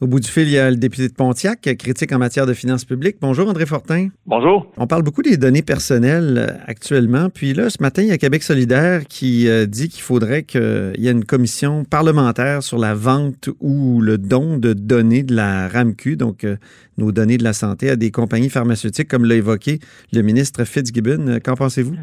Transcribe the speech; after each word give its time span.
Au 0.00 0.06
bout 0.06 0.18
du 0.18 0.30
fil, 0.30 0.44
il 0.44 0.52
y 0.52 0.58
a 0.58 0.70
le 0.70 0.78
député 0.78 1.08
de 1.08 1.12
Pontiac, 1.12 1.60
critique 1.78 2.10
en 2.12 2.18
matière 2.18 2.46
de 2.46 2.54
finances 2.54 2.86
publiques. 2.86 3.18
Bonjour, 3.20 3.46
André 3.50 3.66
Fortin. 3.66 4.08
Bonjour. 4.24 4.72
On 4.78 4.86
parle 4.86 5.02
beaucoup 5.02 5.20
des 5.20 5.36
données 5.36 5.60
personnelles 5.60 6.38
euh, 6.38 6.56
actuellement. 6.64 7.28
Puis 7.28 7.52
là, 7.52 7.68
ce 7.68 7.82
matin, 7.82 8.00
il 8.00 8.08
y 8.08 8.10
a 8.10 8.16
Québec 8.16 8.42
solidaire 8.42 9.04
qui 9.06 9.46
euh, 9.46 9.66
dit 9.66 9.90
qu'il 9.90 10.00
faudrait 10.00 10.44
qu'il 10.44 10.94
y 10.96 11.06
ait 11.06 11.10
une 11.10 11.26
commission 11.26 11.84
parlementaire 11.84 12.62
sur 12.62 12.78
la 12.78 12.94
vente 12.94 13.50
ou 13.60 14.00
le 14.00 14.16
don 14.16 14.56
de 14.56 14.72
données 14.72 15.22
de 15.22 15.36
la 15.36 15.68
RAMQ, 15.68 16.16
donc 16.16 16.44
euh, 16.44 16.56
nos 16.96 17.12
données 17.12 17.36
de 17.36 17.44
la 17.44 17.52
santé, 17.52 17.90
à 17.90 17.96
des 17.96 18.10
compagnies 18.10 18.48
pharmaceutiques, 18.48 19.08
comme 19.08 19.26
l'a 19.26 19.34
évoqué 19.34 19.80
le 20.14 20.22
ministre 20.22 20.64
Fitzgibbon. 20.64 21.40
Qu'en 21.44 21.56
pensez-vous? 21.56 21.96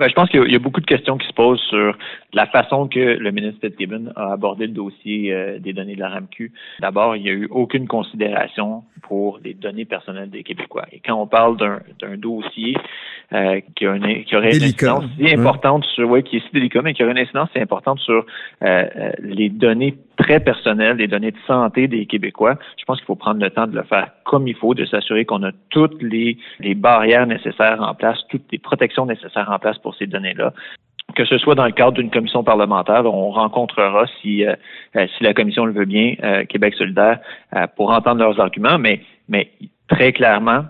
Ben, 0.00 0.08
je 0.08 0.14
pense 0.14 0.30
qu'il 0.30 0.50
y, 0.50 0.56
a 0.56 0.58
beaucoup 0.58 0.80
de 0.80 0.86
questions 0.86 1.18
qui 1.18 1.28
se 1.28 1.32
posent 1.34 1.60
sur 1.60 1.94
la 2.32 2.46
façon 2.46 2.88
que 2.88 2.98
le 2.98 3.30
ministre 3.32 3.60
Fitzgibbon 3.60 4.10
a 4.16 4.32
abordé 4.32 4.66
le 4.66 4.72
dossier 4.72 5.30
euh, 5.30 5.58
des 5.58 5.74
données 5.74 5.94
de 5.94 6.00
la 6.00 6.08
RAMQ. 6.08 6.52
D'abord, 6.80 7.16
il 7.16 7.22
n'y 7.22 7.28
a 7.28 7.32
eu 7.32 7.46
aucune 7.50 7.86
considération 7.86 8.84
pour 9.02 9.40
les 9.44 9.52
données 9.52 9.84
personnelles 9.84 10.30
des 10.30 10.42
Québécois. 10.42 10.86
Et 10.90 11.00
quand 11.04 11.20
on 11.20 11.26
parle 11.26 11.58
d'un 11.58 12.16
dossier 12.16 12.78
euh, 13.34 13.60
qui, 13.76 13.84
a 13.84 13.94
une, 13.94 14.24
qui, 14.24 14.34
aurait 14.36 14.56
une 14.56 14.62
incidence 14.62 15.04
si 15.18 15.34
importante 15.34 15.84
sur, 15.84 16.22
qui 16.22 16.38
est 16.38 16.46
si 16.46 16.52
délicat, 16.54 16.80
mais 16.80 16.94
qui 16.94 17.02
aurait 17.02 17.12
une 17.12 17.18
incidence 17.18 17.50
si 17.52 17.60
importante 17.60 17.98
sur 17.98 18.24
euh, 18.62 19.12
les 19.18 19.50
données 19.50 19.98
très 20.20 20.40
personnelles, 20.40 20.98
les 20.98 21.08
données 21.08 21.30
de 21.30 21.38
santé 21.46 21.88
des 21.88 22.04
Québécois, 22.06 22.56
je 22.78 22.84
pense 22.84 22.98
qu'il 22.98 23.06
faut 23.06 23.16
prendre 23.16 23.40
le 23.40 23.50
temps 23.50 23.66
de 23.66 23.74
le 23.74 23.82
faire 23.84 24.10
comme 24.24 24.46
il 24.46 24.54
faut, 24.54 24.74
de 24.74 24.84
s'assurer 24.84 25.24
qu'on 25.24 25.42
a 25.42 25.50
toutes 25.70 26.00
les, 26.02 26.36
les 26.60 26.74
barrières 26.74 27.26
nécessaires 27.26 27.80
en 27.80 27.94
place, 27.94 28.18
toutes 28.28 28.44
les 28.52 28.58
protections 28.58 29.06
nécessaires 29.06 29.50
en 29.50 29.58
place 29.58 29.78
pour 29.78 29.94
ces 29.94 30.06
données-là. 30.06 30.52
Que 31.16 31.24
ce 31.24 31.38
soit 31.38 31.54
dans 31.54 31.64
le 31.64 31.72
cadre 31.72 31.92
d'une 31.92 32.10
commission 32.10 32.44
parlementaire, 32.44 33.04
on 33.06 33.30
rencontrera 33.30 34.06
si 34.20 34.44
euh, 34.44 34.54
euh, 34.94 35.06
si 35.16 35.24
la 35.24 35.34
commission 35.34 35.64
le 35.64 35.72
veut 35.72 35.86
bien, 35.86 36.14
euh, 36.22 36.44
Québec 36.44 36.74
solidaire, 36.74 37.18
pour 37.76 37.90
entendre 37.90 38.20
leurs 38.20 38.38
arguments, 38.38 38.78
mais 38.78 39.00
mais 39.28 39.50
très 39.88 40.12
clairement, 40.12 40.64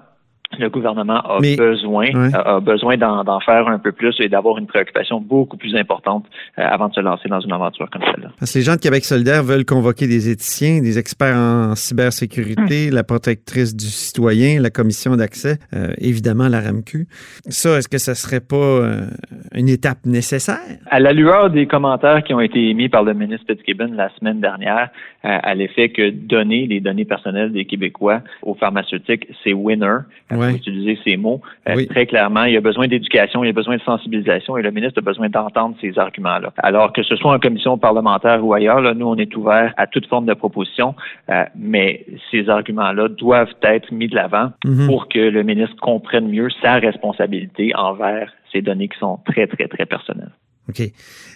le 0.59 0.69
gouvernement 0.69 1.21
a 1.21 1.39
besoin 1.39 2.09
a 2.35 2.61
besoin 2.61 2.97
d'en 2.97 3.41
faire 3.41 3.69
un 3.69 3.79
peu 3.79 3.93
plus 3.93 4.15
et 4.21 4.29
d'avoir 4.29 4.59
une 4.59 4.67
préoccupation 4.67 5.21
beaucoup 5.21 5.57
plus 5.57 5.77
importante 5.77 6.25
euh, 6.59 6.63
avant 6.63 6.89
de 6.89 6.95
se 6.95 7.01
lancer 7.01 7.29
dans 7.29 7.41
une 7.41 7.53
aventure 7.53 7.89
comme 7.91 8.03
celle-là. 8.03 8.31
Parce 8.39 8.53
que 8.53 8.59
les 8.59 8.65
gens 8.65 8.75
de 8.75 8.81
Québec 8.81 9.05
solidaire 9.05 9.45
veulent 9.45 9.65
convoquer 9.65 10.07
des 10.07 10.29
éthiciens, 10.29 10.81
des 10.81 10.99
experts 10.99 11.37
en 11.37 11.75
cybersécurité, 11.77 12.89
hum. 12.89 12.95
la 12.95 13.05
protectrice 13.05 13.77
du 13.77 13.87
citoyen, 13.87 14.61
la 14.61 14.71
commission 14.71 15.17
d'accès, 15.17 15.59
euh, 15.73 15.93
évidemment 15.99 16.49
la 16.49 16.61
RAMQ. 16.61 17.07
Ça, 17.49 17.79
est-ce 17.79 17.89
que 17.89 17.99
ça 17.99 18.15
serait 18.15 18.41
pas 18.41 18.57
euh, 18.57 19.07
une 19.55 19.69
étape 19.69 20.05
nécessaire? 20.05 20.59
À 20.91 20.99
la 20.99 21.13
lueur 21.13 21.51
des 21.51 21.67
commentaires 21.67 22.25
qui 22.25 22.35
ont 22.35 22.41
été 22.41 22.71
émis 22.71 22.89
par 22.89 23.05
le 23.05 23.15
ministre 23.15 23.47
Fitzgibbon 23.47 23.93
la 23.95 24.11
semaine 24.19 24.41
dernière, 24.41 24.91
à 25.23 25.55
l'effet 25.55 25.91
que 25.91 26.11
donner 26.11 26.67
les 26.67 26.81
données 26.81 27.05
personnelles 27.05 27.53
des 27.53 27.67
Québécois 27.67 28.23
aux 28.43 28.55
pharmaceutiques, 28.55 29.27
c'est 29.45 29.53
winner 29.53 29.99
ouais. 30.31 30.40
Utiliser 30.49 30.99
ces 31.05 31.17
mots. 31.17 31.41
Euh, 31.69 31.85
très 31.87 32.07
clairement, 32.07 32.45
il 32.45 32.55
y 32.55 32.57
a 32.57 32.61
besoin 32.61 32.89
d'éducation, 32.89 33.45
il 33.45 33.49
y 33.49 33.51
a 33.51 33.53
besoin 33.53 33.77
de 33.77 33.83
sensibilisation 33.83 34.57
et 34.57 34.63
le 34.63 34.71
ministre 34.71 34.99
a 34.99 35.03
besoin 35.03 35.29
d'entendre 35.29 35.77
ces 35.81 35.99
arguments-là. 35.99 36.53
Alors 36.59 36.93
que 36.93 37.03
ce 37.03 37.17
soit 37.17 37.33
en 37.33 37.39
commission 37.39 37.79
parlementaire 37.79 38.45
ou 38.45 38.55
ailleurs, 38.55 38.81
là, 38.81 38.95
nous, 38.95 39.07
on 39.07 39.17
est 39.17 39.35
ouvert 39.37 39.75
à 39.77 39.87
toute 39.87 40.07
forme 40.07 40.27
de 40.27 40.35
proposition, 40.35 40.95
euh, 41.31 41.45
mais 41.57 42.07
ces 42.31 42.49
arguments-là 42.49 43.09
doivent 43.09 43.55
être 43.63 43.93
mis 43.93 44.09
de 44.09 44.15
l'avant 44.15 44.51
mhm. 44.65 44.87
pour 44.87 45.09
que 45.09 45.19
le 45.19 45.43
ministre 45.43 45.77
comprenne 45.81 46.29
mieux 46.29 46.49
sa 46.63 46.75
responsabilité 46.75 47.73
envers 47.75 48.33
ces 48.53 48.63
données 48.63 48.89
qui 48.89 48.99
sont 48.99 49.19
très, 49.27 49.47
très, 49.47 49.69
très 49.69 49.87
personnelles. 49.87 50.33
OK. 50.71 50.83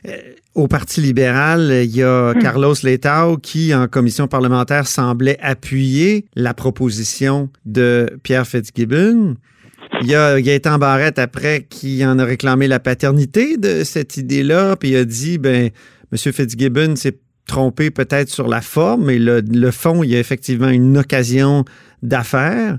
Euh, 0.07 0.17
au 0.55 0.69
Parti 0.69 1.01
libéral, 1.01 1.71
il 1.85 1.95
y 1.95 2.03
a 2.03 2.33
hmm. 2.33 2.39
Carlos 2.39 2.75
Letao 2.83 3.37
qui, 3.37 3.75
en 3.75 3.89
commission 3.89 4.29
parlementaire, 4.29 4.87
semblait 4.87 5.39
appuyer 5.41 6.27
la 6.35 6.55
proposition 6.55 7.51
de 7.65 8.19
Pierre 8.23 8.47
Fitzgibbon. 8.47 9.37
Il 10.01 10.09
y 10.09 10.15
a 10.15 10.41
Gaëtan 10.41 10.79
Barrette, 10.79 11.19
après, 11.19 11.67
qui 11.69 12.05
en 12.05 12.19
a 12.19 12.25
réclamé 12.25 12.69
la 12.69 12.81
paternité 12.81 13.57
de 13.57 13.85
cette 13.85 14.17
idée-là, 14.17 14.77
puis 14.77 14.91
il 14.91 14.97
a 14.97 15.05
dit, 15.05 15.39
ben, 15.39 15.71
M. 16.13 16.33
Fitzgibbon 16.33 16.97
s'est 16.97 17.19
trompé 17.47 17.91
peut-être 17.91 18.31
sur 18.31 18.49
la 18.49 18.61
forme, 18.61 19.07
mais 19.07 19.19
le, 19.19 19.41
le 19.41 19.71
fond, 19.71 20.03
il 20.03 20.11
y 20.11 20.17
a 20.17 20.19
effectivement 20.19 20.69
une 20.69 20.97
occasion 20.99 21.65
d'affaires. 22.03 22.79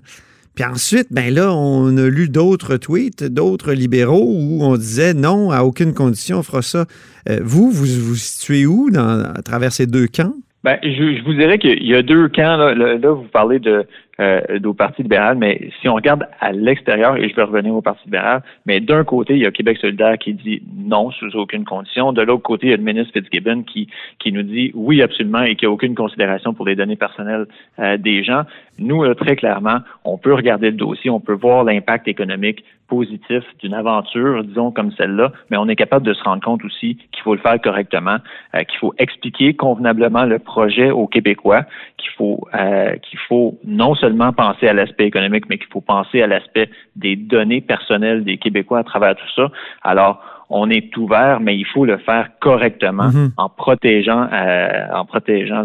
Puis 0.56 0.64
ensuite, 0.64 1.08
ben 1.12 1.34
là, 1.34 1.54
on 1.54 1.98
a 1.98 2.08
lu 2.08 2.30
d'autres 2.30 2.78
tweets, 2.78 3.24
d'autres 3.24 3.74
libéraux 3.74 4.26
où 4.26 4.64
on 4.64 4.76
disait 4.78 5.14
non, 5.14 5.52
à 5.52 5.64
aucune 5.64 5.94
condition 5.94 6.40
on 6.40 6.44
fera 6.44 6.62
ça. 6.62 6.86
Euh, 7.30 7.40
vous, 7.44 7.70
vous 7.72 7.86
vous 7.86 8.16
situez 8.16 8.66
où 8.66 8.90
dans, 8.90 9.24
à 9.24 9.42
travers 9.42 9.72
ces 9.72 9.86
deux 9.86 10.08
camps? 10.08 10.34
Ben, 10.64 10.78
je, 10.82 11.24
vous 11.24 11.34
dirais 11.34 11.60
qu'il 11.60 11.86
y 11.86 11.94
a 11.94 12.02
deux 12.02 12.30
camps. 12.30 12.58
Là, 12.58 12.74
là 12.74 13.12
vous 13.12 13.28
parlez 13.32 13.60
de 13.60 13.86
euh, 14.20 14.42
au 14.64 14.74
Parti 14.74 15.04
libéral, 15.04 15.38
mais 15.38 15.70
si 15.82 15.90
on 15.90 15.96
regarde 15.96 16.28
à 16.40 16.52
l'extérieur, 16.52 17.18
et 17.18 17.30
je 17.30 17.36
vais 17.36 17.44
revenir 17.44 17.74
au 17.74 17.82
Parti 17.82 18.06
libéral, 18.06 18.44
mais 18.66 18.80
d'un 18.80 19.04
côté, 19.04 19.34
il 19.34 19.40
y 19.40 19.46
a 19.46 19.52
Québec 19.52 19.78
solidaire 19.78 20.18
qui 20.18 20.34
dit 20.34 20.62
non 20.76 21.12
sous 21.12 21.36
aucune 21.36 21.66
condition. 21.66 22.14
De 22.14 22.22
l'autre 22.22 22.44
côté, 22.44 22.68
il 22.68 22.70
y 22.72 22.74
a 22.74 22.78
le 22.78 22.84
ministre 22.84 23.14
Fitzgibbon 23.14 23.64
qui, 23.64 23.88
qui 24.20 24.32
nous 24.32 24.44
dit 24.44 24.72
oui 24.74 25.02
absolument 25.02 25.42
et 25.42 25.56
qui 25.56 25.66
a 25.66 25.72
aucune 25.72 25.96
considération 25.96 26.54
pour 26.54 26.66
les 26.66 26.76
données 26.76 26.96
personnelles 26.96 27.46
euh, 27.80 27.98
des 27.98 28.24
gens. 28.24 28.44
Nous, 28.80 29.14
très 29.16 29.36
clairement, 29.36 29.80
on 30.04 30.18
peut 30.18 30.34
regarder 30.34 30.72
le 30.72 30.78
dossier, 30.78 31.10
on 31.10 31.20
peut 31.20 31.34
voir 31.34 31.64
l'impact 31.64 32.08
économique 32.08 32.64
positif 32.88 33.44
d'une 33.60 33.74
aventure, 33.74 34.44
disons 34.44 34.72
comme 34.72 34.92
celle-là, 34.92 35.32
mais 35.50 35.58
on 35.58 35.68
est 35.68 35.76
capable 35.76 36.06
de 36.06 36.14
se 36.14 36.24
rendre 36.24 36.44
compte 36.44 36.64
aussi 36.64 36.98
qu'il 37.12 37.24
faut 37.24 37.34
le 37.34 37.42
faire 37.42 37.60
correctement, 37.60 38.18
euh, 38.54 38.64
qu'il 38.64 38.78
faut 38.80 38.94
expliquer 38.98 39.54
convenablement 39.54 40.26
le 40.26 40.40
projet 40.40 40.92
aux 40.92 41.08
Québécois, 41.08 41.64
qu'il 41.98 42.12
faut 42.12 42.48
euh, 42.54 42.96
qu'il 42.98 43.20
faut 43.20 43.58
non 43.66 43.96
seulement 43.96 44.05
penser 44.34 44.68
à 44.68 44.74
l'aspect 44.74 45.06
économique, 45.06 45.46
mais 45.50 45.58
qu'il 45.58 45.68
faut 45.72 45.82
penser 45.82 46.22
à 46.22 46.28
l'aspect 46.28 46.70
des 46.96 47.16
données 47.16 47.62
personnelles 47.62 48.24
des 48.24 48.38
Québécois 48.38 48.80
à 48.80 48.84
travers 48.84 49.16
tout 49.16 49.30
ça. 49.36 49.52
Alors, 49.84 50.22
on 50.50 50.70
est 50.70 50.96
ouvert, 50.98 51.40
mais 51.40 51.58
il 51.58 51.66
faut 51.66 51.86
le 51.86 51.98
faire 51.98 52.30
correctement 52.40 53.10
mm-hmm. 53.10 53.32
en 53.38 53.50
protégeant, 53.50 54.28
euh, 54.32 54.88
en 54.94 55.06
protégeant 55.06 55.64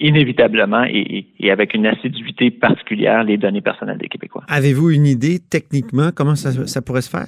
inévitablement 0.00 0.84
et, 0.84 1.26
avec 1.50 1.74
une 1.74 1.86
assiduité 1.86 2.50
particulière 2.50 3.24
les 3.24 3.36
données 3.36 3.60
personnelles 3.60 3.98
des 3.98 4.08
Québécois. 4.08 4.42
Avez-vous 4.48 4.90
une 4.90 5.06
idée 5.06 5.38
techniquement 5.38 6.10
comment 6.14 6.34
ça 6.34 6.82
pourrait 6.82 7.02
se 7.02 7.10
faire? 7.10 7.26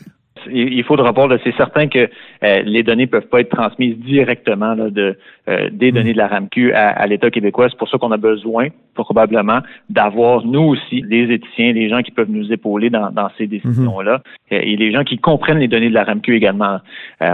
Il 0.53 0.83
faut 0.85 0.97
de 0.97 1.03
rapport. 1.03 1.31
C'est 1.45 1.57
certain 1.57 1.89
que 1.89 2.09
euh, 2.45 2.63
les 2.63 2.83
données 2.83 3.07
peuvent 3.07 3.29
pas 3.29 3.41
être 3.41 3.51
transmises 3.51 3.97
directement 3.99 4.75
de, 4.77 5.17
euh, 5.49 5.71
des 5.73 5.93
données 5.93 6.13
de 6.13 6.19
la 6.19 6.29
RAMQ 6.29 6.73
à, 6.73 7.07
l'État 7.07 7.31
québécois. 7.31 7.69
C'est 7.71 7.79
pour 7.79 7.89
ça 7.89 7.99
qu'on 7.99 8.13
a 8.13 8.17
besoin, 8.17 8.69
probablement, 8.95 9.61
d'avoir, 9.91 10.45
nous 10.45 10.63
aussi, 10.63 11.03
les 11.03 11.33
éthiciens, 11.33 11.73
les 11.73 11.89
gens 11.89 12.03
qui 12.03 12.11
peuvent 12.11 12.31
nous 12.31 12.53
épauler 12.53 12.91
dans, 12.91 13.29
ces 13.39 13.47
décisions-là, 13.47 14.23
euh, 14.53 14.61
et 14.63 14.77
les 14.77 14.93
gens 14.93 15.05
qui 15.05 15.19
comprennent 15.19 15.59
les 15.59 15.69
données 15.69 15.89
de 15.89 15.95
la 15.95 16.05
RAMQ 16.05 16.35
également. 16.35 16.79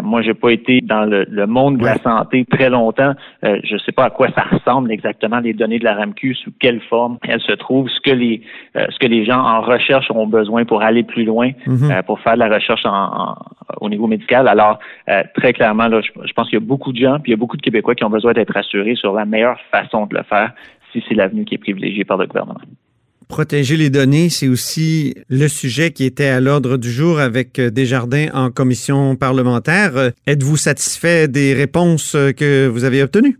moi, 0.02 0.22
j'ai 0.22 0.34
pas 0.34 0.50
été 0.50 0.80
dans 0.80 1.04
le, 1.04 1.46
monde 1.46 1.78
de 1.78 1.84
la 1.84 1.98
santé 1.98 2.44
très 2.50 2.70
longtemps. 2.70 3.14
je 3.42 3.76
sais 3.84 3.92
pas 3.92 4.04
à 4.04 4.10
quoi 4.10 4.28
ça 4.34 4.42
ressemble 4.42 4.90
exactement 4.92 5.40
les 5.40 5.52
données 5.52 5.78
de 5.78 5.84
la 5.84 5.94
RAMQ, 5.94 6.34
sous 6.34 6.52
quelle 6.58 6.80
forme 6.82 7.18
elles 7.28 7.40
se 7.40 7.52
trouvent, 7.52 7.88
ce 7.88 8.00
que 8.00 8.14
les 8.14 8.42
ce 8.74 8.98
que 8.98 9.06
les 9.06 9.24
gens 9.24 9.40
en 9.40 9.60
recherche 9.60 10.10
ont 10.10 10.26
besoin 10.26 10.64
pour 10.64 10.82
aller 10.82 11.02
plus 11.02 11.24
loin, 11.24 11.50
mhm. 11.66 12.02
pour 12.06 12.20
faire 12.20 12.34
de 12.34 12.38
la 12.38 12.48
recherche 12.48 12.84
en 12.84 13.01
au 13.80 13.88
niveau 13.88 14.06
médical. 14.06 14.48
Alors, 14.48 14.78
euh, 15.08 15.22
très 15.34 15.52
clairement, 15.52 15.88
là, 15.88 16.00
je, 16.00 16.32
pense 16.32 16.48
qu'il 16.48 16.58
y 16.58 16.62
a 16.62 16.64
beaucoup 16.64 16.92
de 16.92 16.98
gens, 16.98 17.18
puis 17.20 17.30
il 17.30 17.34
y 17.34 17.34
a 17.34 17.36
beaucoup 17.36 17.56
de 17.56 17.62
Québécois 17.62 17.94
qui 17.94 18.04
ont 18.04 18.10
besoin 18.10 18.32
d'être 18.32 18.52
rassurés 18.52 18.94
sur 18.94 19.12
la 19.12 19.24
meilleure 19.24 19.58
façon 19.70 20.06
de 20.06 20.16
le 20.16 20.22
faire 20.22 20.52
si 20.92 21.02
c'est 21.08 21.14
l'avenue 21.14 21.44
qui 21.44 21.54
est 21.54 21.58
privilégiée 21.58 22.04
par 22.04 22.18
le 22.18 22.26
gouvernement. 22.26 22.60
Protéger 23.28 23.78
les 23.78 23.88
données, 23.88 24.28
c'est 24.28 24.48
aussi 24.48 25.14
le 25.30 25.48
sujet 25.48 25.90
qui 25.90 26.04
était 26.04 26.28
à 26.28 26.40
l'ordre 26.40 26.76
du 26.76 26.90
jour 26.90 27.18
avec 27.18 27.58
euh, 27.58 27.70
Desjardins 27.70 28.26
en 28.34 28.50
commission 28.50 29.16
parlementaire. 29.16 29.96
Euh, 29.96 30.10
êtes-vous 30.26 30.56
satisfait 30.56 31.28
des 31.28 31.54
réponses 31.54 32.12
que 32.36 32.66
vous 32.66 32.84
avez 32.84 33.02
obtenues? 33.02 33.38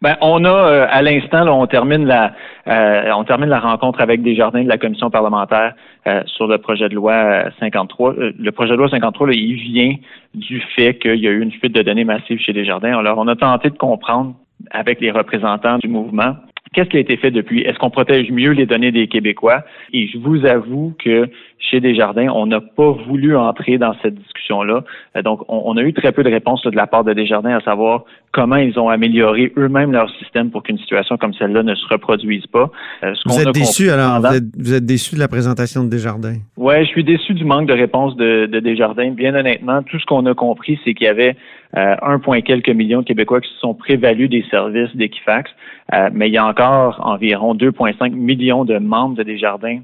Ben, 0.00 0.16
on 0.20 0.44
a 0.44 0.48
euh, 0.48 0.86
à 0.88 1.02
l'instant, 1.02 1.46
on 1.48 1.66
termine 1.66 2.06
la 2.06 2.32
euh, 2.68 3.10
on 3.16 3.24
termine 3.24 3.48
la 3.48 3.60
rencontre 3.60 4.00
avec 4.00 4.22
des 4.22 4.34
jardins 4.34 4.62
de 4.62 4.68
la 4.68 4.78
commission 4.78 5.10
parlementaire 5.10 5.74
euh, 6.06 6.22
sur 6.26 6.46
le 6.46 6.58
projet 6.58 6.88
de 6.88 6.94
loi 6.94 7.44
53. 7.60 8.14
le 8.18 8.50
projet 8.52 8.72
de 8.72 8.76
loi 8.76 8.88
53, 8.88 9.32
il 9.32 9.54
vient 9.54 9.94
du 10.34 10.60
fait 10.76 10.98
qu'il 10.98 11.16
y 11.16 11.28
a 11.28 11.30
eu 11.30 11.40
une 11.40 11.52
fuite 11.52 11.72
de 11.72 11.82
données 11.82 12.04
massive 12.04 12.38
chez 12.38 12.52
Desjardins. 12.52 12.98
Alors, 12.98 13.18
on 13.18 13.26
a 13.28 13.36
tenté 13.36 13.70
de 13.70 13.76
comprendre 13.76 14.34
avec 14.70 15.00
les 15.00 15.10
représentants 15.10 15.78
du 15.78 15.88
mouvement 15.88 16.36
Qu'est-ce 16.74 16.88
qui 16.88 16.96
a 16.96 17.00
été 17.00 17.16
fait 17.16 17.30
depuis? 17.30 17.62
Est-ce 17.62 17.78
qu'on 17.78 17.90
protège 17.90 18.30
mieux 18.30 18.50
les 18.50 18.66
données 18.66 18.92
des 18.92 19.08
Québécois? 19.08 19.62
Et 19.92 20.08
je 20.08 20.18
vous 20.18 20.44
avoue 20.44 20.94
que 21.02 21.28
chez 21.58 21.80
Desjardins, 21.80 22.28
on 22.34 22.46
n'a 22.46 22.60
pas 22.60 22.92
voulu 23.08 23.36
entrer 23.36 23.78
dans 23.78 23.94
cette 24.02 24.14
discussion-là. 24.14 24.84
Euh, 25.16 25.22
donc, 25.22 25.40
on, 25.48 25.76
a 25.76 25.82
eu 25.82 25.92
très 25.92 26.12
peu 26.12 26.22
de 26.22 26.30
réponses 26.30 26.62
de 26.62 26.76
la 26.76 26.86
part 26.86 27.04
de 27.04 27.12
Desjardins 27.12 27.56
à 27.56 27.60
savoir 27.60 28.04
comment 28.32 28.56
ils 28.56 28.78
ont 28.78 28.88
amélioré 28.88 29.52
eux-mêmes 29.56 29.92
leur 29.92 30.10
système 30.16 30.50
pour 30.50 30.62
qu'une 30.62 30.78
situation 30.78 31.16
comme 31.16 31.34
celle-là 31.34 31.62
ne 31.62 31.74
se 31.74 31.86
reproduise 31.88 32.46
pas. 32.46 32.70
Euh, 33.02 33.14
vous 33.26 33.40
êtes 33.40 33.54
déçu 33.54 33.90
alors? 33.90 34.20
Vous 34.56 34.74
êtes, 34.74 34.84
déçu 34.84 35.14
de 35.14 35.20
la 35.20 35.28
présentation 35.28 35.84
de 35.84 35.90
Desjardins? 35.90 36.36
Oui, 36.56 36.84
je 36.84 36.88
suis 36.88 37.04
déçu 37.04 37.34
du 37.34 37.44
manque 37.44 37.66
de 37.66 37.74
réponse 37.74 38.16
de, 38.16 38.46
de 38.46 38.60
Desjardins. 38.60 39.10
Bien 39.10 39.34
honnêtement, 39.34 39.82
tout 39.82 39.98
ce 39.98 40.06
qu'on 40.06 40.24
a 40.26 40.34
compris, 40.34 40.78
c'est 40.84 40.94
qu'il 40.94 41.06
y 41.06 41.10
avait 41.10 41.36
euh, 41.76 41.96
1, 42.02 42.40
quelques 42.40 42.70
millions 42.70 43.00
de 43.00 43.06
Québécois 43.06 43.40
qui 43.40 43.50
se 43.50 43.58
sont 43.58 43.74
prévalus 43.74 44.28
des 44.28 44.44
services 44.50 44.94
d'Equifax, 44.96 45.50
euh, 45.92 46.10
mais 46.12 46.28
il 46.28 46.32
y 46.32 46.38
a 46.38 46.46
encore 46.46 47.00
environ 47.04 47.54
2,5 47.54 48.12
millions 48.12 48.64
de 48.64 48.78
membres 48.78 49.16
de 49.16 49.22
Desjardins 49.22 49.80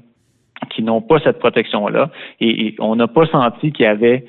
qui 0.69 0.83
n'ont 0.83 1.01
pas 1.01 1.19
cette 1.19 1.39
protection-là. 1.39 2.09
Et, 2.39 2.75
on 2.79 2.95
n'a 2.95 3.07
pas 3.07 3.25
senti 3.27 3.71
qu'il 3.71 3.85
y 3.85 3.87
avait 3.87 4.25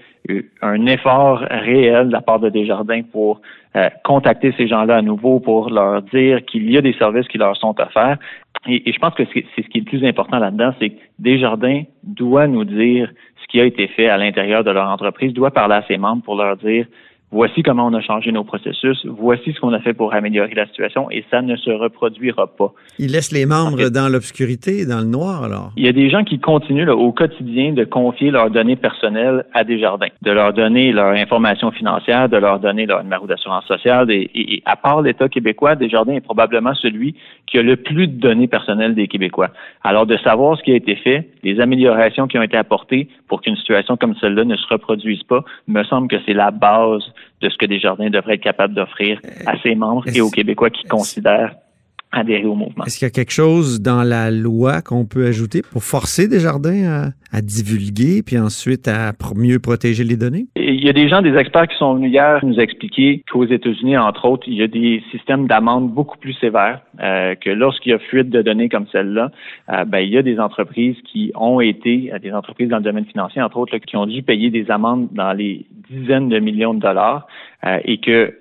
un 0.60 0.86
effort 0.86 1.38
réel 1.38 2.08
de 2.08 2.12
la 2.12 2.20
part 2.20 2.40
de 2.40 2.48
Desjardins 2.48 3.02
pour 3.02 3.40
euh, 3.76 3.88
contacter 4.04 4.52
ces 4.56 4.66
gens-là 4.66 4.96
à 4.96 5.02
nouveau, 5.02 5.38
pour 5.38 5.70
leur 5.70 6.02
dire 6.02 6.44
qu'il 6.44 6.70
y 6.70 6.76
a 6.76 6.80
des 6.80 6.94
services 6.94 7.28
qui 7.28 7.38
leur 7.38 7.56
sont 7.56 7.80
offerts. 7.80 8.18
Et, 8.66 8.88
et 8.88 8.92
je 8.92 8.98
pense 8.98 9.14
que 9.14 9.22
c'est 9.32 9.44
ce 9.56 9.68
qui 9.68 9.78
est 9.78 9.82
le 9.82 9.98
plus 9.98 10.04
important 10.04 10.38
là-dedans, 10.38 10.72
c'est 10.80 10.90
que 10.90 11.00
Desjardins 11.20 11.82
doit 12.02 12.48
nous 12.48 12.64
dire 12.64 13.12
ce 13.40 13.46
qui 13.46 13.60
a 13.60 13.64
été 13.64 13.86
fait 13.86 14.08
à 14.08 14.16
l'intérieur 14.16 14.64
de 14.64 14.70
leur 14.70 14.88
entreprise, 14.88 15.32
doit 15.32 15.52
parler 15.52 15.76
à 15.76 15.84
ses 15.86 15.96
membres 15.96 16.22
pour 16.22 16.34
leur 16.36 16.56
dire 16.56 16.86
voici 17.32 17.62
comment 17.62 17.87
on 17.87 17.94
a 17.94 18.00
changé 18.00 18.32
nos 18.32 18.44
processus, 18.44 19.05
voici 19.06 19.52
ce 19.52 19.61
qu'on 19.61 19.73
a 19.73 19.81
fait 19.81 19.94
pour 19.94 20.14
améliorer 20.14 20.55
la 20.55 20.67
situation 20.67 21.11
et 21.11 21.25
ça 21.31 21.43
ne 21.43 21.56
se 21.56 21.70
reproduira 21.70 22.46
pas. 22.46 22.73
Il 22.99 23.12
laisse 23.12 23.32
les 23.32 23.46
membres 23.46 23.88
dans 23.90 24.08
l'obscurité, 24.08 24.87
dans 24.87 25.00
le 25.00 25.06
noir 25.06 25.44
alors? 25.44 25.73
Il 25.76 25.84
y 25.84 25.88
a 25.88 25.93
des 25.93 26.08
gens 26.08 26.25
qui 26.25 26.38
continuent 26.38 26.88
au 26.88 27.12
quotidien 27.12 27.73
de 27.73 27.84
confier 27.84 28.31
leurs 28.31 28.50
données 28.50 28.76
personnelles 28.76 29.44
à 29.55 29.64
des 29.64 29.78
jardins, 29.78 30.08
de 30.23 30.31
leur 30.31 30.52
donner 30.52 30.93
leur 30.93 31.12
information 31.12 31.70
financière, 31.70 32.28
de 32.28 32.37
leur 32.37 32.61
donner 32.61 32.87
leur 32.87 33.02
numéro 33.02 33.26
d'assurance 33.26 33.67
sociale 33.67 34.11
et, 34.11 34.62
à 34.64 34.76
part 34.76 35.02
l'État 35.02 35.28
québécois, 35.28 35.75
Desjardins 35.75 36.14
est 36.14 36.20
probablement 36.20 36.75
celui 36.75 37.14
qui 37.46 37.58
a 37.58 37.62
le 37.62 37.76
plus 37.76 38.08
de 38.08 38.19
données 38.19 38.49
personnelles 38.49 38.94
des 38.94 39.08
Québécois. 39.08 39.50
Alors 39.82 40.06
de 40.06 40.17
savoir 40.19 40.58
ce 40.58 40.62
qui 40.62 40.73
a 40.73 40.76
été 40.76 40.96
fait, 40.96 41.31
les 41.43 41.61
améliorations 41.61 42.26
qui 42.26 42.38
ont 42.38 42.43
été 42.43 42.56
apportées 42.56 43.08
pour 43.28 43.40
qu'une 43.43 43.56
situation 43.56 43.96
comme 43.96 44.14
celle-là 44.17 44.44
ne 44.44 44.56
se 44.56 44.67
reproduise 44.69 45.23
pas, 45.25 45.44
me 45.69 45.82
semble 45.84 46.08
que 46.08 46.17
c'est 46.26 46.34
la 46.34 46.50
base 46.50 47.02
de 47.40 47.48
ce 47.48 47.56
que 47.56 47.66
Desjardins 47.66 48.10
devrait 48.10 48.34
être 48.34 48.42
capable 48.42 48.74
d'offrir 48.74 49.20
à 49.46 49.58
ses 49.62 49.74
membres 49.74 50.04
et 50.14 50.20
aux 50.20 50.30
Québécois 50.30 50.70
qui 50.70 50.84
considèrent 50.84 51.54
adhérer 52.12 52.46
au 52.46 52.54
mouvement. 52.54 52.84
Est-ce 52.84 52.98
qu'il 52.98 53.06
y 53.06 53.10
a 53.10 53.12
quelque 53.12 53.32
chose 53.32 53.80
dans 53.80 54.02
la 54.02 54.30
loi 54.30 54.80
qu'on 54.80 55.06
peut 55.06 55.26
ajouter 55.26 55.62
pour 55.62 55.82
forcer 55.82 56.28
Desjardins 56.28 57.12
à, 57.32 57.36
à 57.36 57.42
divulguer 57.42 58.22
puis 58.24 58.38
ensuite 58.38 58.88
à 58.88 59.12
mieux 59.34 59.58
protéger 59.58 60.04
les 60.04 60.16
données? 60.16 60.46
Il 60.56 60.84
y 60.84 60.88
a 60.88 60.92
des 60.92 61.08
gens, 61.08 61.20
des 61.20 61.34
experts 61.34 61.68
qui 61.68 61.76
sont 61.76 61.94
venus 61.94 62.12
hier 62.12 62.44
nous 62.44 62.58
expliquer 62.58 63.24
qu'aux 63.30 63.44
États-Unis, 63.44 63.98
entre 63.98 64.24
autres, 64.26 64.44
il 64.46 64.54
y 64.54 64.62
a 64.62 64.68
des 64.68 65.02
systèmes 65.10 65.46
d'amende 65.46 65.92
beaucoup 65.92 66.16
plus 66.16 66.32
sévères, 66.34 66.80
euh, 67.00 67.34
que 67.34 67.50
lorsqu'il 67.50 67.90
y 67.90 67.94
a 67.94 67.98
fuite 67.98 68.30
de 68.30 68.40
données 68.40 68.68
comme 68.68 68.86
celle-là, 68.92 69.30
euh, 69.72 69.84
ben, 69.84 69.98
il 69.98 70.10
y 70.10 70.18
a 70.18 70.22
des 70.22 70.38
entreprises 70.38 70.96
qui 71.04 71.32
ont 71.34 71.60
été, 71.60 72.12
euh, 72.12 72.18
des 72.18 72.32
entreprises 72.32 72.68
dans 72.68 72.78
le 72.78 72.84
domaine 72.84 73.06
financier, 73.06 73.42
entre 73.42 73.56
autres, 73.58 73.76
qui 73.78 73.96
ont 73.96 74.06
dû 74.06 74.22
payer 74.22 74.50
des 74.50 74.70
amendes 74.70 75.08
dans 75.12 75.32
les 75.32 75.66
dizaines 75.90 76.28
de 76.28 76.38
millions 76.38 76.74
de 76.74 76.80
dollars 76.80 77.26
et 77.84 77.98
que 77.98 78.34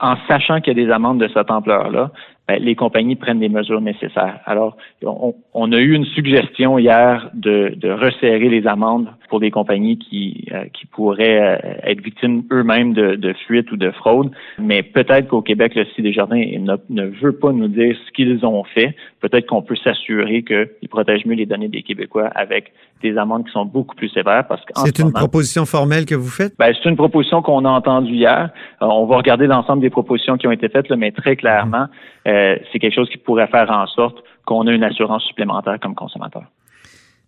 en 0.00 0.16
sachant 0.28 0.60
qu'il 0.60 0.78
y 0.78 0.80
a 0.80 0.86
des 0.86 0.90
amendes 0.90 1.20
de 1.20 1.28
cette 1.28 1.50
ampleur-là, 1.50 2.10
ben, 2.48 2.60
les 2.62 2.74
compagnies 2.74 3.16
prennent 3.16 3.40
les 3.40 3.48
mesures 3.48 3.80
nécessaires. 3.80 4.40
Alors, 4.46 4.76
on, 5.04 5.72
a 5.72 5.78
eu 5.78 5.92
une 5.92 6.06
suggestion 6.06 6.78
hier 6.78 7.30
de, 7.34 7.76
resserrer 7.92 8.48
les 8.48 8.66
amendes 8.66 9.08
pour 9.30 9.40
des 9.40 9.52
compagnies 9.52 9.96
qui, 9.96 10.46
euh, 10.52 10.64
qui 10.74 10.86
pourraient 10.86 11.40
euh, 11.40 11.90
être 11.90 12.02
victimes 12.02 12.42
eux-mêmes 12.52 12.92
de, 12.92 13.14
de 13.14 13.32
fuite 13.46 13.70
ou 13.70 13.76
de 13.76 13.90
fraude. 13.92 14.30
Mais 14.58 14.82
peut-être 14.82 15.28
qu'au 15.28 15.40
Québec, 15.40 15.74
le 15.76 15.84
des 15.96 16.02
Desjardins 16.02 16.36
ne, 16.36 16.76
ne 16.90 17.06
veut 17.06 17.32
pas 17.32 17.52
nous 17.52 17.68
dire 17.68 17.96
ce 18.06 18.12
qu'ils 18.12 18.44
ont 18.44 18.64
fait. 18.64 18.94
Peut-être 19.20 19.46
qu'on 19.46 19.62
peut, 19.62 19.76
s'assurer 19.76 20.42
qu'ils 20.42 20.88
protègent 20.90 21.24
mieux 21.24 21.36
les 21.36 21.46
données 21.46 21.68
des 21.68 21.82
Québécois 21.82 22.26
avec 22.34 22.72
des 23.02 23.16
amendes 23.16 23.46
qui 23.46 23.52
sont 23.52 23.64
beaucoup 23.64 23.94
plus 23.94 24.08
sévères. 24.08 24.46
Parce 24.48 24.64
que 24.64 24.72
c'est 24.74 24.98
une 24.98 25.12
proposition 25.12 25.64
formelle 25.64 26.04
que 26.06 26.16
vous 26.16 26.28
faites? 26.28 26.54
Ben, 26.58 26.74
c'est 26.74 26.88
une 26.88 26.96
proposition 26.96 27.40
qu'on 27.40 27.64
a 27.64 27.70
entendue 27.70 28.14
hier. 28.14 28.50
Euh, 28.82 28.86
on 28.86 29.06
va 29.06 29.16
regarder 29.16 29.46
l'ensemble 29.46 29.80
des 29.80 29.90
propositions 29.90 30.36
qui 30.36 30.48
ont 30.48 30.52
été 30.52 30.68
faites, 30.68 30.88
là, 30.88 30.96
mais 30.96 31.12
très 31.12 31.36
clairement, 31.36 31.86
euh, 32.26 32.56
c'est 32.72 32.80
quelque 32.80 32.94
chose 32.94 33.08
qui 33.08 33.18
pourrait 33.18 33.46
faire 33.46 33.70
en 33.70 33.86
sorte 33.86 34.18
qu'on 34.44 34.66
ait 34.66 34.74
une 34.74 34.84
assurance 34.84 35.22
supplémentaire 35.22 35.78
comme 35.80 35.94
consommateur. 35.94 36.42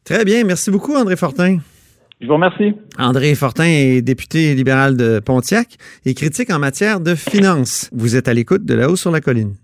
Très 0.04 0.24
bien. 0.24 0.42
Merci 0.44 0.72
beaucoup, 0.72 0.94
André 0.96 1.14
Fortin. 1.14 1.58
Je 2.22 2.28
vous 2.28 2.34
remercie. 2.34 2.72
André 2.98 3.34
Fortin 3.34 3.64
est 3.64 4.00
député 4.00 4.54
libéral 4.54 4.96
de 4.96 5.18
Pontiac 5.18 5.76
et 6.06 6.14
critique 6.14 6.50
en 6.50 6.60
matière 6.60 7.00
de 7.00 7.16
finances. 7.16 7.90
Vous 7.92 8.14
êtes 8.14 8.28
à 8.28 8.34
l'écoute 8.34 8.64
de 8.64 8.74
La 8.74 8.88
Haut 8.88 8.96
sur 8.96 9.10
la 9.10 9.20
Colline. 9.20 9.54